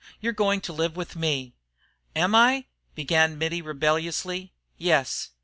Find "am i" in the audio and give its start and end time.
2.15-2.65